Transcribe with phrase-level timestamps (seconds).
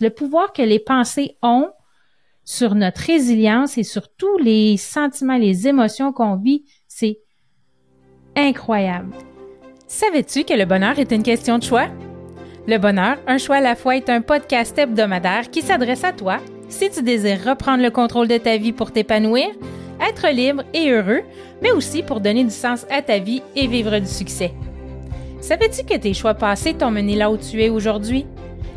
[0.00, 1.68] Le pouvoir que les pensées ont
[2.44, 7.20] sur notre résilience et sur tous les sentiments, les émotions qu'on vit, c'est
[8.34, 9.14] incroyable.
[9.86, 11.86] Savais-tu que le bonheur est une question de choix?
[12.66, 16.38] Le bonheur, un choix à la fois, est un podcast hebdomadaire qui s'adresse à toi
[16.68, 19.46] si tu désires reprendre le contrôle de ta vie pour t'épanouir,
[20.00, 21.22] être libre et heureux,
[21.62, 24.54] mais aussi pour donner du sens à ta vie et vivre du succès.
[25.40, 28.26] Savais-tu que tes choix passés t'ont mené là où tu es aujourd'hui?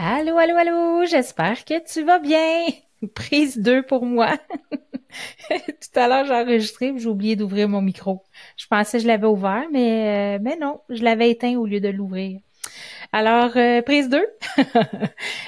[0.00, 2.66] Allô, allô, allô, j'espère que tu vas bien.
[3.14, 4.38] Prise 2 pour moi.
[5.50, 8.22] Tout à l'heure, j'ai enregistré, j'ai oublié d'ouvrir mon micro.
[8.56, 11.80] Je pensais que je l'avais ouvert, mais, euh, mais non, je l'avais éteint au lieu
[11.80, 12.38] de l'ouvrir.
[13.12, 14.24] Alors, euh, prise 2.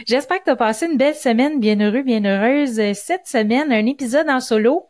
[0.09, 2.81] J'espère que tu as passé une belle semaine, bien heureux, bien heureuse.
[2.95, 4.89] Cette semaine, un épisode en solo.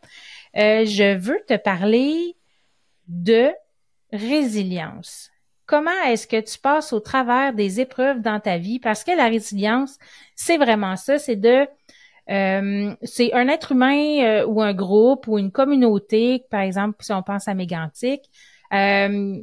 [0.57, 2.35] Euh, je veux te parler
[3.07, 3.51] de
[4.11, 5.30] résilience
[5.71, 8.77] comment est-ce que tu passes au travers des épreuves dans ta vie?
[8.77, 9.97] Parce que la résilience,
[10.35, 11.65] c'est vraiment ça, c'est de
[12.29, 17.13] euh, c'est un être humain euh, ou un groupe ou une communauté, par exemple, si
[17.13, 18.29] on pense à Mégantic,
[18.73, 19.41] euh,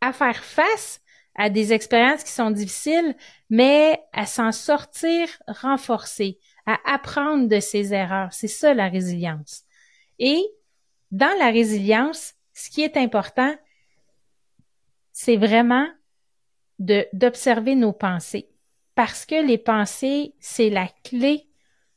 [0.00, 1.00] à faire face
[1.36, 3.14] à des expériences qui sont difficiles,
[3.48, 8.32] mais à s'en sortir renforcé, à apprendre de ses erreurs.
[8.32, 9.62] C'est ça la résilience.
[10.18, 10.42] Et
[11.12, 13.54] dans la résilience, ce qui est important,
[15.18, 15.88] c'est vraiment
[16.78, 18.50] d'observer nos pensées
[18.94, 21.46] parce que les pensées, c'est la clé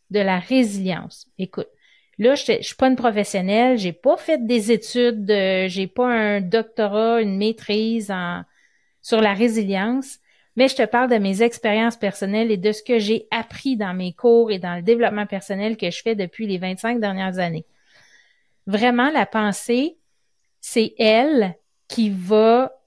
[0.09, 1.28] de la résilience.
[1.38, 1.68] Écoute,
[2.18, 6.40] là, je, je suis pas une professionnelle, j'ai pas fait des études, j'ai pas un
[6.40, 8.13] doctorat, une maîtrise
[9.02, 10.19] sur la résilience,
[10.56, 13.94] mais je te parle de mes expériences personnelles et de ce que j'ai appris dans
[13.94, 17.66] mes cours et dans le développement personnel que je fais depuis les 25 dernières années.
[18.66, 19.97] Vraiment, la pensée,
[20.62, 21.57] c'est elle
[21.90, 22.78] qui va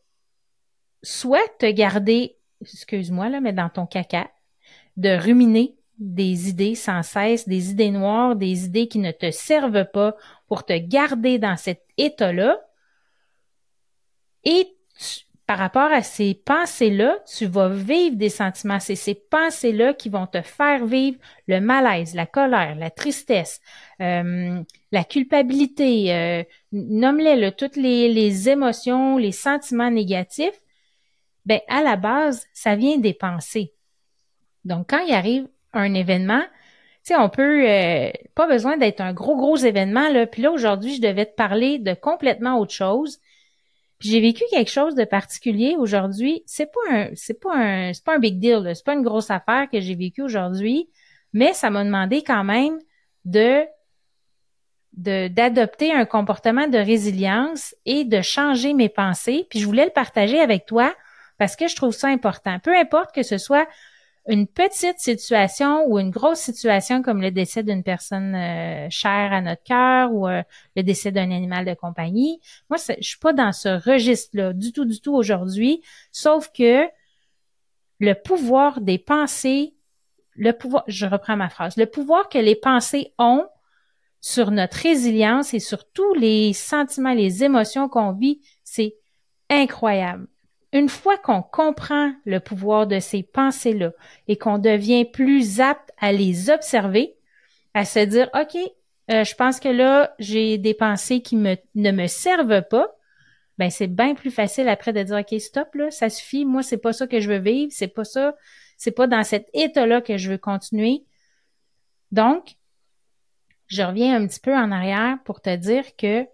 [1.02, 4.30] soit te garder, excuse-moi là, mais dans ton caca,
[4.96, 9.86] de ruminer des idées sans cesse, des idées noires, des idées qui ne te servent
[9.92, 10.16] pas
[10.48, 12.58] pour te garder dans cet état-là.
[14.44, 14.66] Et
[15.46, 18.80] par rapport à ces pensées-là, tu vas vivre des sentiments.
[18.80, 23.60] C'est ces pensées-là qui vont te faire vivre le malaise, la colère, la tristesse,
[24.00, 24.60] euh,
[24.92, 26.42] la culpabilité, euh,
[26.72, 30.62] nomme-les, toutes les, les émotions, les sentiments négatifs
[31.44, 33.72] ben à la base, ça vient des pensées.
[34.64, 36.42] Donc, quand il arrive un événement,
[37.04, 40.26] tu sais, on peut euh, pas besoin d'être un gros gros événement là.
[40.26, 43.19] Puis là aujourd'hui, je devais te parler de complètement autre chose.
[43.98, 46.42] Puis j'ai vécu quelque chose de particulier aujourd'hui.
[46.47, 48.70] C'est pas un, c'est pas un, c'est pas un big deal.
[48.75, 50.88] C'est pas une grosse affaire que j'ai vécu aujourd'hui,
[51.32, 52.78] mais ça m'a demandé quand même
[53.25, 53.64] de
[54.92, 59.47] de d'adopter un comportement de résilience et de changer mes pensées.
[59.50, 60.94] Puis je voulais le partager avec toi
[61.42, 62.60] parce que je trouve ça important.
[62.60, 63.66] Peu importe que ce soit
[64.28, 69.41] une petite situation ou une grosse situation comme le décès d'une personne euh, chère à
[69.41, 70.44] notre cœur ou euh,
[70.76, 72.41] le décès d'un animal de compagnie.
[72.70, 75.82] Moi, je suis pas dans ce registre-là du tout, du tout aujourd'hui,
[76.12, 76.84] sauf que
[77.98, 79.75] le pouvoir des pensées,
[80.36, 83.48] le pouvoir, je reprends ma phrase, le pouvoir que les pensées ont
[84.20, 88.94] sur notre résilience et sur tous les sentiments, les émotions qu'on vit, c'est
[89.50, 90.28] incroyable
[90.72, 93.92] une fois qu'on comprend le pouvoir de ces pensées-là
[94.28, 97.14] et qu'on devient plus apte à les observer,
[97.74, 98.56] à se dire, OK,
[99.10, 102.88] euh, je pense que là, j'ai des pensées qui me, ne me servent pas,
[103.58, 106.78] ben c'est bien plus facile après de dire, OK, stop, là, ça suffit, moi, c'est
[106.78, 108.34] pas ça que je veux vivre, c'est pas ça,
[108.78, 111.04] c'est pas dans cet état-là que je veux continuer.
[112.12, 112.56] Donc,
[113.66, 116.26] je reviens un petit peu en arrière pour te dire que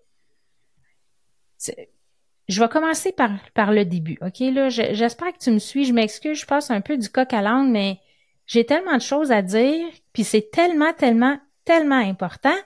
[2.48, 4.18] je vais commencer par, par le début.
[4.22, 5.84] OK, là, j'espère que tu me suis.
[5.84, 7.98] Je m'excuse, je passe un peu du coq à l'âne, mais
[8.46, 12.56] j'ai tellement de choses à dire, puis c'est tellement, tellement, tellement important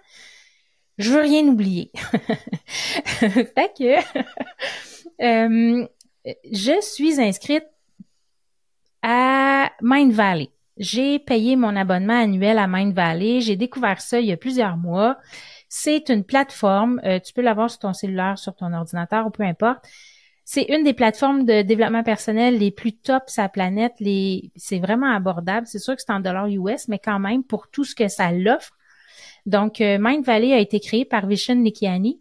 [0.98, 1.90] je veux rien oublier.
[2.64, 3.98] fait que
[5.22, 5.86] euh,
[6.50, 7.66] je suis inscrite
[9.02, 10.50] à Mind Valley.
[10.78, 13.40] J'ai payé mon abonnement annuel à Mind Valley.
[13.40, 15.18] J'ai découvert ça il y a plusieurs mois.
[15.74, 19.42] C'est une plateforme, euh, tu peux l'avoir sur ton cellulaire, sur ton ordinateur ou peu
[19.42, 19.82] importe.
[20.44, 23.94] C'est une des plateformes de développement personnel les plus top la planète.
[24.54, 25.66] C'est vraiment abordable.
[25.66, 28.32] C'est sûr que c'est en dollars US, mais quand même pour tout ce que ça
[28.32, 28.76] l'offre.
[29.46, 32.20] Donc, euh, Mind Valley a été créé par Vishen Nikiani.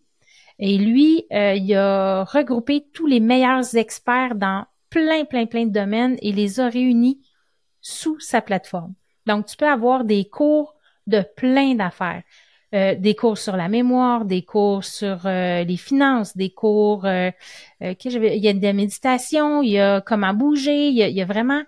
[0.57, 5.73] Et lui, euh, il a regroupé tous les meilleurs experts dans plein, plein, plein de
[5.73, 7.19] domaines et les a réunis
[7.81, 8.93] sous sa plateforme.
[9.25, 10.73] Donc, tu peux avoir des cours
[11.05, 12.23] de plein d'affaires.
[12.73, 17.29] Euh, des cours sur la mémoire, des cours sur euh, les finances, des cours, euh,
[17.81, 21.63] il y a de la méditation, il y a comment bouger, il y a, vraiment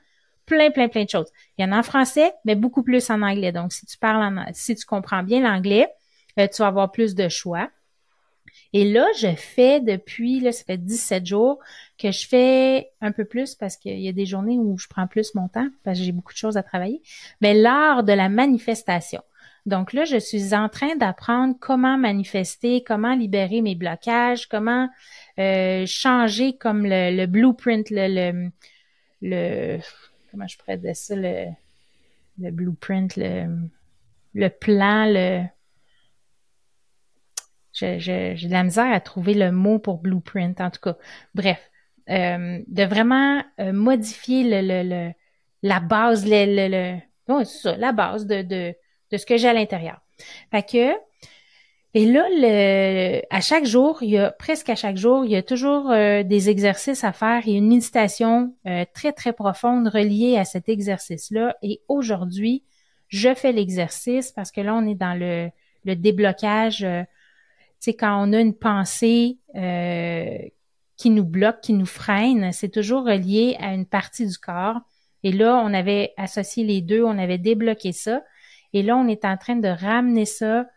[0.45, 1.27] plein, plein, plein de choses.
[1.57, 3.51] Il y en a en français, mais beaucoup plus en anglais.
[3.51, 5.89] Donc, si tu parles, en, si tu comprends bien l'anglais,
[6.37, 7.69] tu vas avoir plus de choix.
[8.71, 11.59] Et là, je fais depuis, là, ça fait 17 jours
[11.97, 15.07] que je fais un peu plus parce qu'il y a des journées où je prends
[15.07, 17.01] plus mon temps parce que j'ai beaucoup de choses à travailler.
[17.41, 19.21] Mais l'art de la manifestation.
[19.65, 24.89] Donc là, je suis en train d'apprendre comment manifester, comment libérer mes blocages, comment
[25.39, 28.49] euh, changer comme le, blueprint, le,
[29.21, 29.79] le,
[30.31, 31.45] comment je pourrais ça, le,
[32.39, 33.47] le blueprint, le,
[34.33, 35.43] le plan, le
[37.73, 40.97] j'ai de la misère à trouver le mot pour blueprint, en tout cas.
[41.33, 41.71] Bref,
[42.09, 45.11] euh, de vraiment euh, modifier le, le, le,
[45.63, 48.75] la base, le, le, le ça, la base de,
[49.13, 50.01] de ce que j'ai à l'intérieur.
[50.51, 50.93] Fait que,
[51.93, 55.35] et là, le, à chaque jour, il y a presque à chaque jour, il y
[55.35, 60.37] a toujours euh, des exercices à faire et une méditation euh, très, très profonde reliée
[60.37, 61.55] à cet exercice-là.
[61.61, 62.63] Et aujourd'hui,
[63.09, 65.49] je fais l'exercice parce que là, on est dans le,
[65.85, 66.83] le déblocage.
[66.83, 67.03] Euh,
[67.79, 69.37] tu sais, quand on a une pensée
[70.97, 74.79] qui nous bloque, qui nous freine, c'est toujours relié à une partie du corps.
[75.21, 78.23] Et là, on avait associé les deux, on avait débloqué ça.
[78.73, 80.67] Et là, on est en train de ramener ça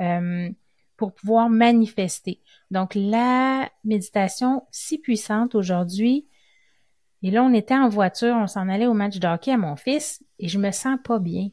[0.00, 0.50] euh,
[0.96, 2.40] pour pouvoir manifester.
[2.70, 6.26] Donc, la méditation si puissante aujourd'hui,
[7.22, 10.22] et là, on était en voiture, on s'en allait au match de à mon fils,
[10.38, 11.48] et je me sens pas bien.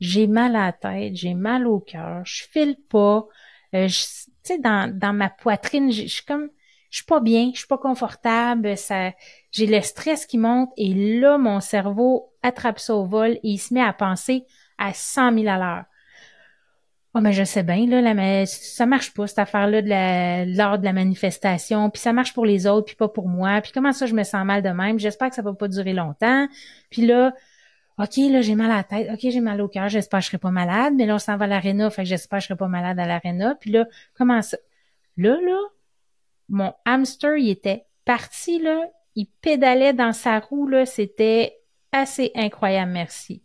[0.00, 3.26] J'ai mal à la tête, j'ai mal au cœur, je file pas.
[3.74, 3.94] Euh, tu
[4.42, 6.48] sais, dans, dans ma poitrine, je suis comme,
[6.90, 9.12] je suis pas bien, je suis pas confortable, ça,
[9.50, 13.58] j'ai le stress qui monte, et là, mon cerveau attrape ça au vol et il
[13.58, 14.46] se met à penser
[14.78, 15.84] à 100 000 à l'heure.
[17.14, 20.92] Oh, mais je sais bien, là, mais ça marche pas, cette affaire-là de de la
[20.92, 24.14] manifestation, puis ça marche pour les autres, puis pas pour moi, puis comment ça, je
[24.14, 26.46] me sens mal de même, j'espère que ça va pas durer longtemps,
[26.90, 27.32] puis là,
[27.98, 30.28] OK, là, j'ai mal à la tête, OK, j'ai mal au cœur, j'espère que je
[30.28, 32.46] serai pas malade, mais là, on s'en va à l'aréna, fait que j'espère que je
[32.48, 34.58] serai pas malade à l'aréna, puis là, comment ça?
[35.16, 35.58] Là, là,
[36.50, 38.84] mon hamster, il était parti, là,
[39.16, 41.58] il pédalait dans sa roue, là, c'était
[41.90, 43.42] assez incroyable, merci.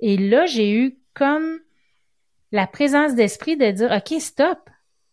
[0.00, 1.60] Et là, j'ai eu comme
[2.52, 4.58] la présence d'esprit de dire, OK, stop.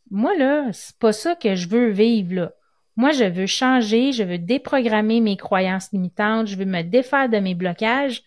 [0.09, 2.53] Moi, là, c'est pas ça que je veux vivre.
[2.95, 7.37] Moi, je veux changer, je veux déprogrammer mes croyances limitantes, je veux me défaire de
[7.37, 8.23] mes blocages,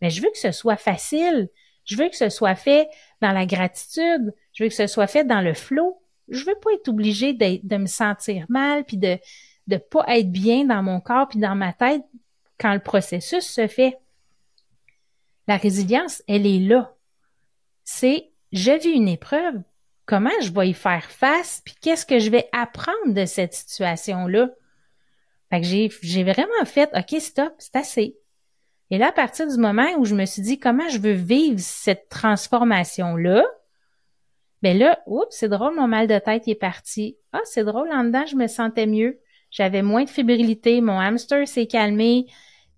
[0.00, 1.48] mais je veux que ce soit facile.
[1.84, 2.88] Je veux que ce soit fait
[3.20, 4.34] dans la gratitude.
[4.52, 6.00] Je veux que ce soit fait dans le flot.
[6.28, 9.18] Je veux pas être obligée de, de me sentir mal puis de
[9.66, 12.02] de pas être bien dans mon corps puis dans ma tête
[12.58, 13.98] quand le processus se fait.
[15.52, 16.94] La résilience, elle est là.
[17.84, 19.60] C'est, je vis une épreuve,
[20.06, 24.48] comment je vais y faire face, puis qu'est-ce que je vais apprendre de cette situation-là?
[25.50, 28.16] Fait que j'ai, vraiment fait, OK, stop, c'est assez.
[28.88, 31.60] Et là, à partir du moment où je me suis dit, comment je veux vivre
[31.60, 33.44] cette transformation-là,
[34.62, 37.18] ben là, oups, c'est drôle, mon mal de tête est parti.
[37.34, 39.20] Ah, c'est drôle, en dedans, je me sentais mieux.
[39.50, 42.24] J'avais moins de fébrilité, mon hamster s'est calmé,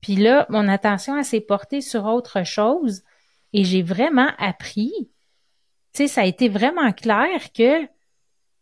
[0.04, 3.04] puis là, mon attention s'est portée sur autre chose
[3.54, 4.92] et j'ai vraiment appris.
[4.98, 5.08] Tu
[5.94, 7.86] sais, ça a été vraiment clair que,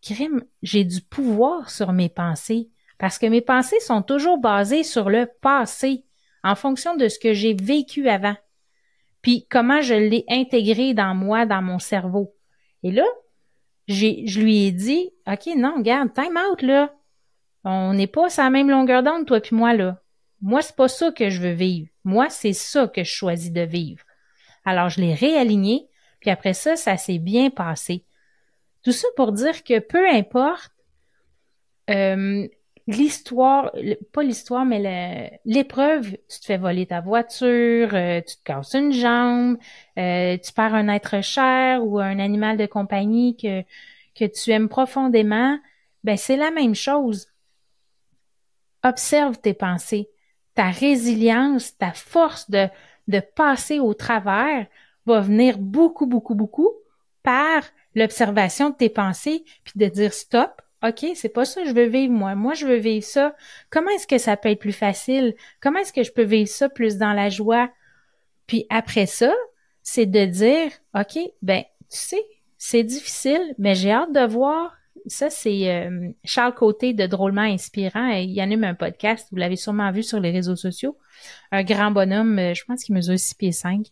[0.02, 5.11] crime, j'ai du pouvoir sur mes pensées parce que mes pensées sont toujours basées sur
[5.11, 6.04] le passé
[6.44, 8.37] en fonction de ce que j'ai vécu avant.
[9.20, 12.37] Puis comment je l'ai intégré dans moi, dans mon cerveau.
[12.84, 13.06] Et là,
[13.88, 16.94] je lui ai dit, OK, non, regarde, time out, là.
[17.64, 20.01] On n'est pas sur la même longueur d'onde, toi puis moi, là.
[20.42, 21.88] Moi, c'est pas ça que je veux vivre.
[22.04, 24.04] Moi, c'est ça que je choisis de vivre.
[24.64, 25.88] Alors, je l'ai réaligné,
[26.20, 28.04] puis après ça, ça s'est bien passé.
[28.82, 30.72] Tout ça pour dire que peu importe
[31.90, 32.49] euh,
[32.88, 33.72] l'histoire,
[34.12, 38.92] pas l'histoire, mais l'épreuve, tu te fais voler ta voiture, euh, tu te casses une
[38.92, 39.56] jambe,
[39.99, 43.62] euh, tu perds un être cher ou un animal de compagnie que
[44.14, 45.58] que tu aimes profondément,
[46.04, 47.28] ben c'est la même chose.
[48.82, 50.11] Observe tes pensées.
[50.54, 52.68] Ta résilience, ta force de,
[53.09, 54.66] de passer au travers
[55.06, 56.71] va venir beaucoup, beaucoup, beaucoup
[57.23, 57.62] par
[57.94, 61.87] l'observation de tes pensées, puis de dire stop, OK, c'est pas ça que je veux
[61.87, 62.35] vivre moi.
[62.35, 63.37] Moi, je veux vivre ça.
[63.71, 65.35] Comment est-ce que ça peut être plus facile?
[65.61, 67.71] Comment est-ce que je peux vivre ça plus dans la joie?
[68.49, 69.32] Puis après ça,
[69.82, 72.25] c'est de dire OK, ben, tu sais,
[72.59, 74.76] c'est difficile, mais j'ai hâte de voir.
[75.06, 78.11] Ça, c'est euh, Charles Côté de Drôlement Inspirant.
[78.11, 80.96] Il y en a un podcast, vous l'avez sûrement vu sur les réseaux sociaux.
[81.50, 83.87] Un grand bonhomme, euh, je pense qu'il mesure 6 pieds 5.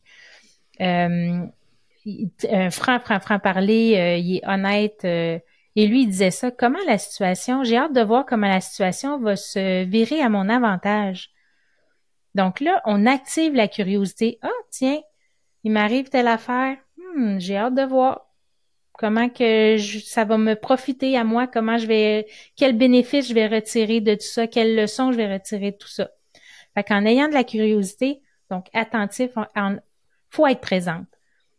[0.80, 1.46] Euh,
[2.50, 5.04] un franc, franc, franc parler, il est honnête.
[5.04, 5.42] et
[5.76, 6.50] lui, il disait ça.
[6.50, 10.48] Comment la situation, j'ai hâte de voir comment la situation va se virer à mon
[10.48, 11.30] avantage.
[12.34, 14.38] Donc là, on active la curiosité.
[14.42, 15.00] Ah, tiens,
[15.64, 16.76] il m'arrive telle affaire.
[16.96, 18.29] Hmm, j'ai hâte de voir
[19.00, 23.46] comment que ça va me profiter à moi, comment je vais, quel bénéfice je vais
[23.46, 26.10] retirer de tout ça, quelle leçon je vais retirer de tout ça.
[26.74, 29.80] Fait qu'en ayant de la curiosité, donc attentif, il
[30.28, 31.06] faut être présente.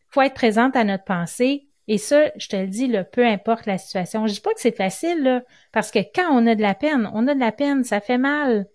[0.10, 1.67] faut être présente à notre pensée.
[1.88, 4.27] Et ça, je te le dis, peu importe la situation.
[4.27, 7.27] Je dis pas que c'est facile, parce que quand on a de la peine, on
[7.27, 8.67] a de la peine, ça fait mal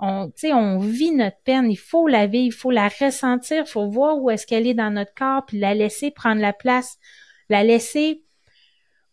[0.00, 3.88] on, on vit notre peine, il faut la vivre, il faut la ressentir, il faut
[3.88, 6.98] voir où est-ce qu'elle est dans notre corps, puis la laisser prendre la place,
[7.50, 8.22] la laisser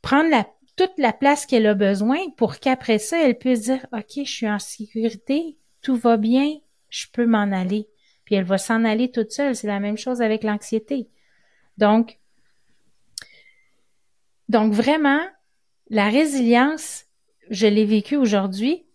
[0.01, 4.31] prendre toute la place qu'elle a besoin pour qu'après ça, elle puisse dire, OK, je
[4.31, 6.57] suis en sécurité, tout va bien,
[6.89, 7.89] je peux m'en aller.
[8.23, 9.55] Puis elle va s'en aller toute seule.
[9.55, 11.09] C'est la même chose avec l'anxiété.
[11.77, 12.19] Donc,
[14.49, 15.21] donc vraiment,
[15.89, 17.05] la résilience,
[17.49, 18.87] je l'ai vécue aujourd'hui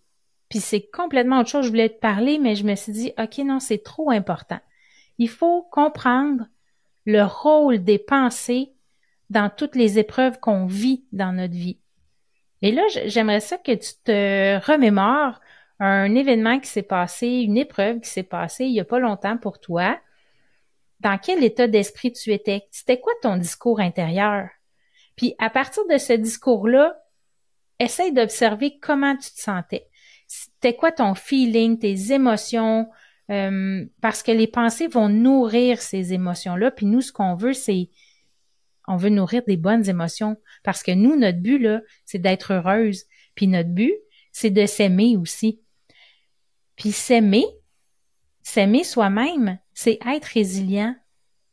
[0.53, 1.65] puis c'est complètement autre chose.
[1.65, 4.61] Je voulais te parler, mais je me suis dit, OK, non, c'est trop important.
[5.17, 6.45] Il faut comprendre
[7.07, 8.75] le rôle des pensées
[9.33, 11.79] dans toutes les épreuves qu'on vit dans notre vie.
[12.61, 15.41] Et là, j'aimerais ça que tu te remémores
[15.81, 19.37] un événement qui s'est passé, une épreuve qui s'est passée il y a pas longtemps
[19.37, 19.99] pour toi.
[21.01, 22.69] Dans quel état d'esprit tu étais?
[22.71, 24.49] C'était quoi ton discours intérieur?
[25.17, 27.03] Puis à partir de ce discours-là,
[27.81, 29.89] essaye d'observer comment tu te sentais
[30.33, 32.89] c'était quoi ton feeling, tes émotions,
[33.31, 36.71] euh, parce que les pensées vont nourrir ces émotions-là.
[36.71, 37.91] Puis nous, ce qu'on veut, c'est
[38.93, 40.37] on veut nourrir des bonnes émotions.
[40.63, 43.05] Parce que nous, notre but, là, c'est d'être heureuse.
[43.35, 43.95] Puis notre but,
[44.33, 45.61] c'est de s'aimer aussi.
[46.77, 47.47] Puis s'aimer,
[48.43, 50.95] s'aimer soi-même, c'est être résilient.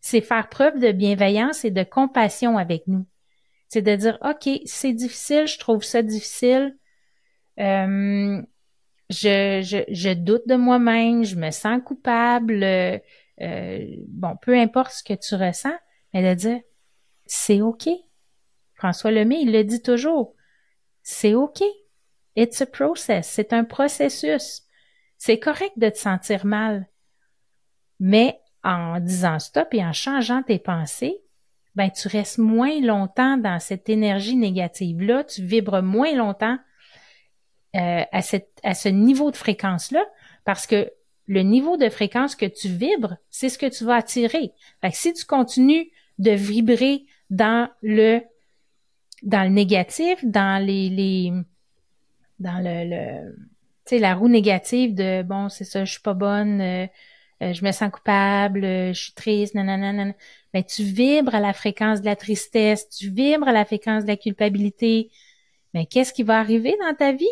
[0.01, 3.05] C'est faire preuve de bienveillance et de compassion avec nous.
[3.69, 6.77] C'est de dire, OK, c'est difficile, je trouve ça difficile.
[7.59, 8.41] Euh,
[9.09, 12.97] je, je, doute de moi-même, je me sens coupable, euh,
[14.07, 15.75] bon, peu importe ce que tu ressens,
[16.13, 16.59] mais de dire,
[17.29, 17.87] c'est OK.
[18.73, 20.33] François Lemay, il le dit toujours,
[21.03, 21.61] c'est OK.
[22.35, 24.63] It's a process, c'est un processus.
[25.17, 26.87] C'est correct de te sentir mal,
[27.99, 31.21] mais en disant stop et en changeant tes pensées,
[31.75, 36.57] ben tu restes moins longtemps dans cette énergie négative-là, tu vibres moins longtemps
[37.75, 40.03] euh, à, cette, à ce niveau de fréquence-là,
[40.45, 40.91] parce que
[41.27, 44.51] le niveau de fréquence que tu vibres, c'est ce que tu vas attirer.
[44.81, 48.21] Fait si tu continues de vibrer dans le
[49.23, 51.33] dans le négatif, dans les, les
[52.39, 53.35] dans le, le
[53.85, 56.87] tu sais la roue négative de bon c'est ça je suis pas bonne, euh,
[57.41, 60.13] euh, je me sens coupable, je suis triste, nanana,
[60.53, 64.09] ben tu vibres à la fréquence de la tristesse, tu vibres à la fréquence de
[64.09, 65.11] la culpabilité.
[65.73, 67.27] Mais qu'est-ce qui va arriver dans ta vie?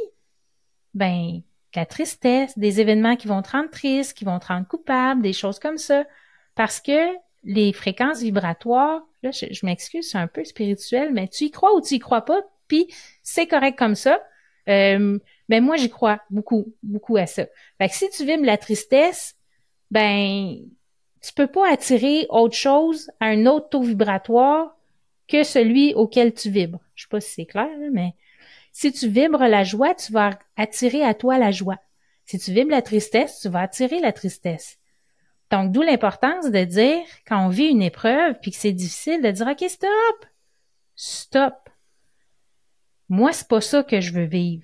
[0.93, 1.41] Ben
[1.77, 5.31] la tristesse, des événements qui vont te rendre triste, qui vont te rendre coupable, des
[5.31, 6.05] choses comme ça.
[6.55, 7.13] Parce que
[7.43, 11.81] les fréquences vibratoires, là, je, m'excuse, c'est un peu spirituel, mais tu y crois ou
[11.81, 12.87] tu y crois pas, puis
[13.23, 14.21] c'est correct comme ça.
[14.67, 15.17] Euh,
[15.49, 17.45] ben moi, j'y crois beaucoup, beaucoup à ça.
[17.77, 19.35] Fait que si tu vibres la tristesse,
[19.91, 20.57] ben
[21.21, 24.77] tu peux pas attirer autre chose à un autre taux vibratoire
[25.27, 26.79] que celui auquel tu vibres.
[26.95, 28.13] Je sais pas si c'est clair, mais
[28.71, 31.79] si tu vibres la joie, tu vas attirer à toi la joie.
[32.25, 34.77] Si tu vibres la tristesse, tu vas attirer la tristesse.
[35.51, 39.31] Donc, d'où l'importance de dire, quand on vit une épreuve, puis que c'est difficile, de
[39.31, 40.25] dire, OK, stop!
[40.95, 41.69] Stop!
[43.09, 44.63] Moi, c'est pas ça que je veux vivre.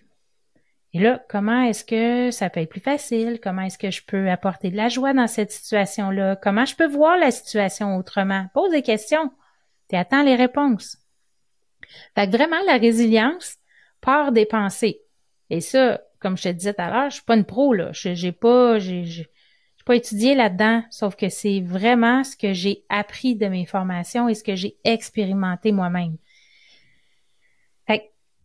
[0.93, 3.39] Et là, comment est-ce que ça peut être plus facile?
[3.41, 6.35] Comment est-ce que je peux apporter de la joie dans cette situation-là?
[6.35, 8.47] Comment je peux voir la situation autrement?
[8.53, 9.31] Pose des questions.
[9.89, 10.97] Tu attends les réponses.
[12.15, 13.57] Fait que vraiment, la résilience,
[14.01, 15.01] peur des pensées.
[15.49, 17.91] Et ça, comme je te disais tout à l'heure, je suis pas une pro, là.
[17.91, 19.27] Je, j'ai pas, j'ai, j'ai
[19.85, 24.35] pas étudié là-dedans, sauf que c'est vraiment ce que j'ai appris de mes formations et
[24.35, 26.17] ce que j'ai expérimenté moi-même.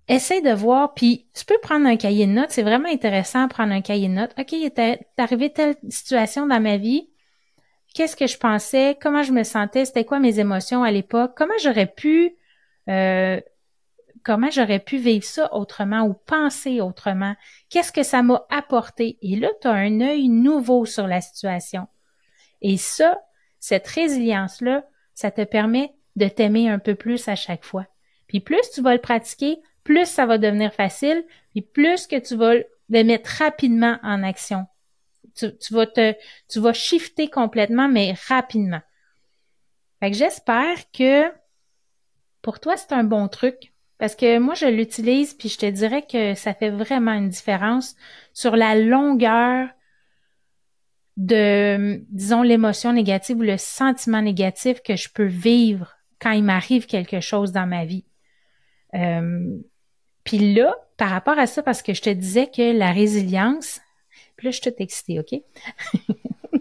[0.09, 2.51] essaie de voir, puis tu peux prendre un cahier de notes.
[2.51, 4.35] C'est vraiment intéressant de prendre un cahier de notes.
[4.39, 7.11] OK, il est arrivé telle situation dans ma vie.
[7.95, 8.97] Qu'est-ce que je pensais?
[9.01, 9.85] Comment je me sentais?
[9.85, 11.33] C'était quoi mes émotions à l'époque?
[11.37, 12.37] Comment j'aurais pu
[12.89, 13.41] euh,
[14.25, 17.35] comment j'aurais pu vivre ça autrement ou penser autrement?
[17.69, 19.19] Qu'est-ce que ça m'a apporté?
[19.23, 21.87] Et là, tu as un œil nouveau sur la situation.
[22.61, 23.21] Et ça,
[23.61, 24.85] cette résilience-là,
[25.15, 27.87] ça te permet de t'aimer un peu plus à chaque fois.
[28.27, 32.37] Puis plus tu vas le pratiquer, plus ça va devenir facile, puis plus que tu
[32.37, 34.67] vas le mettre rapidement en action.
[35.35, 36.15] Tu, vas te,
[36.49, 38.81] tu vas shifter complètement, mais rapidement.
[40.01, 41.33] Fait que j'espère que
[42.43, 43.68] pour toi, c'est un bon truc.
[43.99, 47.97] Parce que moi, je l'utilise, puis je te dirais que ça fait vraiment une différence
[48.33, 49.69] sur la longueur
[51.17, 56.87] de, disons, l'émotion négative ou le sentiment négatif que je peux vivre quand il m'arrive
[56.87, 58.05] quelque chose dans ma vie.
[58.95, 59.59] Euh,
[60.23, 63.81] puis là, par rapport à ça, parce que je te disais que la résilience,
[64.37, 65.41] puis là, je suis toute excitée, OK?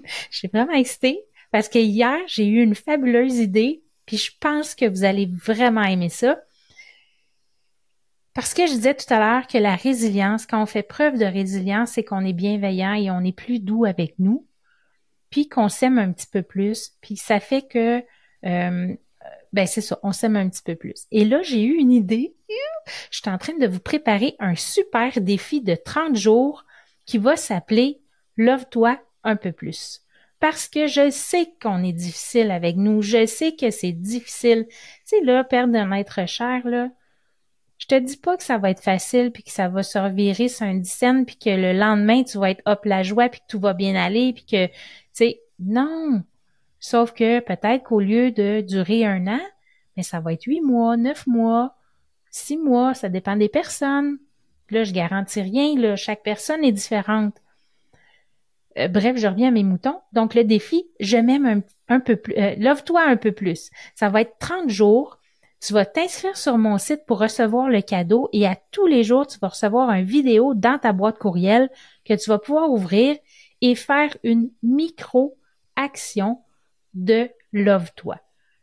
[0.03, 4.73] je suis vraiment excitée parce que hier, j'ai eu une fabuleuse idée, puis je pense
[4.73, 6.39] que vous allez vraiment aimer ça.
[8.37, 11.25] Parce que je disais tout à l'heure que la résilience, quand on fait preuve de
[11.25, 14.45] résilience, c'est qu'on est bienveillant et on est plus doux avec nous,
[15.31, 18.03] puis qu'on s'aime un petit peu plus, puis ça fait que
[18.45, 18.95] euh,
[19.53, 21.07] ben c'est ça, on s'aime un petit peu plus.
[21.09, 22.35] Et là, j'ai eu une idée.
[23.09, 26.63] Je suis en train de vous préparer un super défi de 30 jours
[27.07, 28.01] qui va s'appeler
[28.35, 30.01] Love-toi un peu plus.
[30.39, 33.01] Parce que je sais qu'on est difficile avec nous.
[33.01, 34.67] Je sais que c'est difficile.
[34.69, 34.75] Tu
[35.05, 36.91] sais, là, perdre un être cher, là.
[37.89, 40.49] Je te dis pas que ça va être facile puis que ça va se revirer
[40.49, 43.45] sur un dizaine puis que le lendemain, tu vas être hop la joie puis que
[43.47, 44.73] tout va bien aller puis que, tu
[45.13, 46.23] sais, non.
[46.79, 49.39] Sauf que peut-être qu'au lieu de durer un an,
[49.95, 51.75] mais ça va être huit mois, neuf mois,
[52.29, 54.17] six mois, ça dépend des personnes.
[54.69, 57.41] Là, je garantis rien, là, chaque personne est différente.
[58.77, 59.99] Euh, bref, je reviens à mes moutons.
[60.13, 63.71] Donc, le défi, je m'aime un, peu plus, euh, love-toi un peu plus.
[63.95, 65.16] Ça va être 30 jours.
[65.59, 69.25] Tu vas t'inscrire sur mon site pour recevoir le cadeau et à tous les jours,
[69.25, 71.69] tu vas recevoir une vidéo dans ta boîte courriel
[72.05, 73.17] que tu vas pouvoir ouvrir
[73.61, 76.39] et faire une micro-action
[76.93, 78.19] de Love-toi.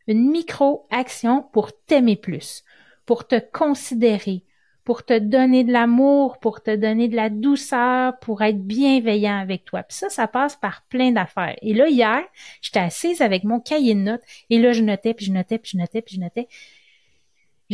[0.06, 2.62] Une micro-action pour t'aimer plus,
[3.06, 4.44] pour te considérer,
[4.84, 9.64] pour te donner de l'amour, pour te donner de la douceur, pour être bienveillant avec
[9.64, 9.82] toi.
[9.82, 11.56] Puis ça, ça passe par plein d'affaires.
[11.62, 12.22] Et là, hier,
[12.60, 15.72] j'étais assise avec mon cahier de notes et là, je notais, puis je notais, puis
[15.72, 16.46] je notais, puis je notais.
[16.50, 16.83] Je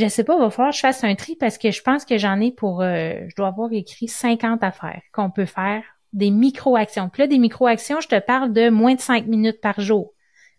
[0.09, 2.41] sais pas, va falloir que je fasse un tri parce que je pense que j'en
[2.41, 5.83] ai pour, euh, je dois avoir écrit 50 affaires qu'on peut faire,
[6.13, 7.09] des micro-actions.
[7.09, 10.13] Puis là, des micro-actions, je te parle de moins de 5 minutes par jour.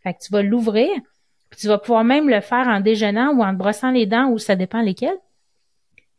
[0.04, 0.90] Fait que tu vas l'ouvrir,
[1.50, 4.30] puis tu vas pouvoir même le faire en déjeunant ou en te brossant les dents
[4.30, 5.20] ou ça dépend lesquelles.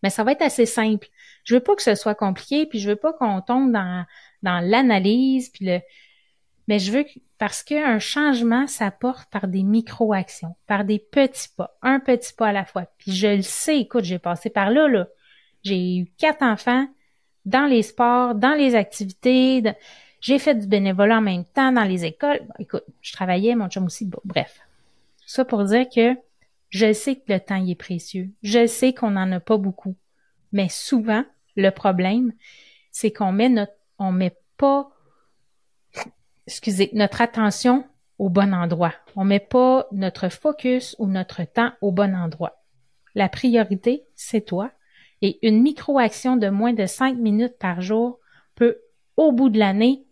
[0.02, 1.08] Mais ça va être assez simple.
[1.44, 4.04] Je veux pas que ce soit compliqué, puis je veux pas qu'on tombe dans,
[4.42, 5.80] dans l'analyse, puis le.
[6.68, 7.04] Mais je veux
[7.42, 12.52] parce qu'un changement s'apporte par des micro-actions, par des petits pas, un petit pas à
[12.52, 12.84] la fois.
[12.98, 15.08] Puis je le sais, écoute, j'ai passé par là, là.
[15.64, 16.86] J'ai eu quatre enfants
[17.44, 19.60] dans les sports, dans les activités.
[20.20, 22.42] J'ai fait du bénévolat en même temps dans les écoles.
[22.60, 24.06] écoute, je travaillais, mon chum aussi.
[24.06, 24.60] Bon, bref.
[25.26, 26.14] Ça pour dire que
[26.68, 28.30] je sais que le temps y est précieux.
[28.44, 29.96] Je sais qu'on n'en a pas beaucoup.
[30.52, 31.24] Mais souvent,
[31.56, 32.34] le problème,
[32.92, 34.92] c'est qu'on met notre, on met pas,
[36.46, 37.84] excusez, notre attention
[38.18, 38.94] au bon endroit.
[39.16, 42.62] On met pas notre focus ou notre temps au bon endroit.
[43.14, 44.70] La priorité, c'est toi.
[45.20, 48.18] Et une micro-action de moins de cinq minutes par jour
[48.54, 48.78] peut,
[49.16, 50.04] au bout de l'année,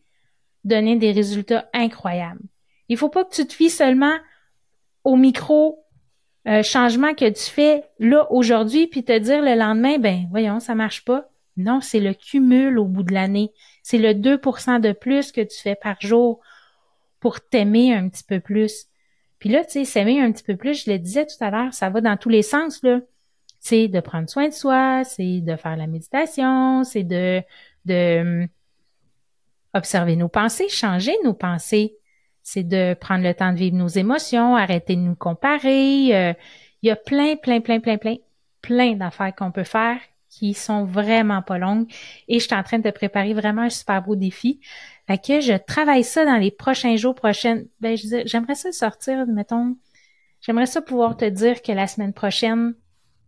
[0.64, 2.42] donner des résultats incroyables.
[2.88, 4.16] Il faut pas que tu te fies seulement
[5.04, 5.84] au micro
[6.46, 10.74] euh, changement que tu fais là aujourd'hui puis te dire le lendemain ben voyons ça
[10.74, 11.28] marche pas.
[11.56, 13.52] Non, c'est le cumul au bout de l'année.
[13.90, 16.38] C'est le 2% de plus que tu fais par jour
[17.18, 18.86] pour t'aimer un petit peu plus.
[19.40, 21.74] Puis là, tu sais, s'aimer un petit peu plus, je le disais tout à l'heure,
[21.74, 23.00] ça va dans tous les sens, là.
[23.58, 27.42] C'est de prendre soin de soi, c'est de faire la méditation, c'est de,
[27.84, 28.46] de
[29.74, 31.96] observer nos pensées, changer nos pensées.
[32.44, 36.16] C'est de prendre le temps de vivre nos émotions, arrêter de nous comparer.
[36.16, 36.32] Euh,
[36.82, 38.18] il y a plein, plein, plein, plein, plein,
[38.62, 39.98] plein d'affaires qu'on peut faire
[40.30, 41.86] qui sont vraiment pas longues.
[42.28, 44.60] Et je suis en train de préparer vraiment un super beau défi.
[45.06, 47.66] Fait que je travaille ça dans les prochains jours, prochaines.
[47.80, 49.76] Ben, j'aimerais ça sortir, mettons.
[50.40, 52.74] J'aimerais ça pouvoir te dire que la semaine prochaine,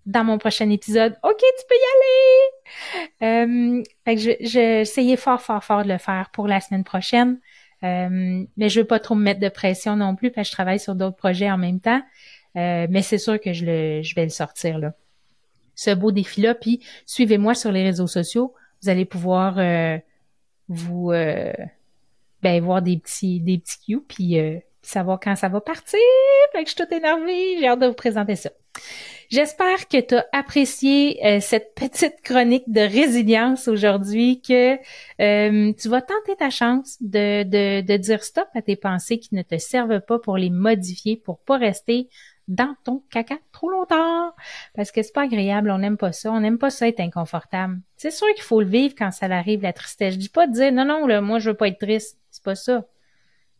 [0.06, 3.80] dans mon prochain épisode, OK, tu peux y aller!
[3.80, 7.38] Euh, fait que je, je fort, fort, fort de le faire pour la semaine prochaine.
[7.84, 10.56] Euh, mais je veux pas trop me mettre de pression non plus parce que je
[10.56, 12.00] travaille sur d'autres projets en même temps.
[12.56, 14.92] Euh, mais c'est sûr que je, le, je vais le sortir là.
[15.82, 16.54] Ce beau défi-là.
[16.54, 18.54] Puis suivez-moi sur les réseaux sociaux.
[18.82, 19.98] Vous allez pouvoir euh,
[20.68, 21.52] vous euh,
[22.42, 25.98] ben, voir des petits des petits cues puis euh, savoir quand ça va partir.
[26.52, 27.58] Fait que je suis toute énervée.
[27.58, 28.50] J'ai hâte de vous présenter ça.
[29.28, 35.88] J'espère que tu as apprécié euh, cette petite chronique de résilience aujourd'hui, que euh, tu
[35.88, 39.56] vas tenter ta chance de, de, de, dire stop à tes pensées qui ne te
[39.56, 42.08] servent pas pour les modifier, pour pas rester
[42.48, 44.32] dans ton caca trop longtemps.
[44.74, 47.80] Parce que c'est pas agréable, on n'aime pas ça, on n'aime pas ça être inconfortable.
[47.96, 50.14] C'est sûr qu'il faut le vivre quand ça arrive, la tristesse.
[50.14, 52.18] Je dis pas de dire non, non, moi je veux pas être triste.
[52.30, 52.84] C'est pas ça.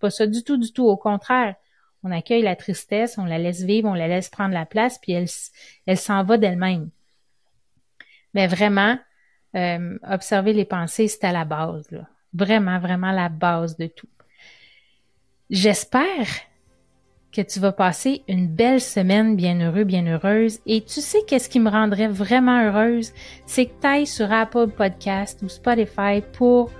[0.00, 0.86] Pas ça du tout, du tout.
[0.86, 1.54] Au contraire
[2.02, 5.12] on accueille la tristesse, on la laisse vivre, on la laisse prendre la place, puis
[5.12, 5.28] elle,
[5.86, 6.90] elle s'en va d'elle-même.
[8.34, 8.98] Mais vraiment,
[9.54, 12.08] euh, observer les pensées, c'est à la base, là.
[12.34, 14.08] Vraiment, vraiment la base de tout.
[15.50, 16.26] J'espère
[17.32, 20.58] que tu vas passer une belle semaine bien heureux, bien heureuse.
[20.66, 23.12] Et tu sais qu'est-ce qui me rendrait vraiment heureuse?
[23.46, 26.70] C'est que tu ailles sur Apple Podcast ou Spotify pour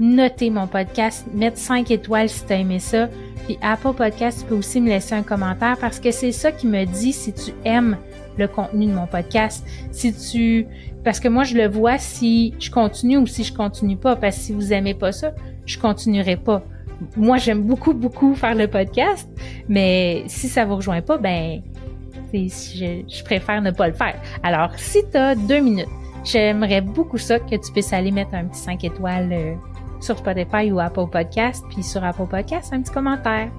[0.00, 3.08] noter mon podcast, mettre 5 étoiles si tu as aimé ça.
[3.44, 6.66] Puis Apple Podcast, tu peux aussi me laisser un commentaire parce que c'est ça qui
[6.66, 7.96] me dit si tu aimes
[8.38, 9.64] le contenu de mon podcast.
[9.92, 10.66] Si tu
[11.04, 14.36] parce que moi je le vois si je continue ou si je continue pas parce
[14.36, 15.32] que si vous aimez pas ça,
[15.66, 16.64] je continuerai pas.
[17.16, 19.28] Moi, j'aime beaucoup beaucoup faire le podcast,
[19.68, 21.62] mais si ça vous rejoint pas, ben
[22.32, 24.20] je, préfère ne pas le faire.
[24.42, 25.88] Alors, si tu as deux minutes,
[26.24, 29.54] j'aimerais beaucoup ça que tu puisses aller mettre un petit 5 étoiles euh,
[30.00, 33.50] sur Spotify ou Apple Podcast, puis sur Apple Podcast, un petit commentaire.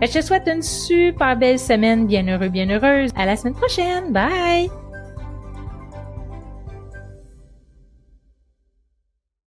[0.00, 3.10] Je te souhaite une super belle semaine, bien heureux, bien heureuse.
[3.16, 4.12] À la semaine prochaine.
[4.12, 4.81] Bye!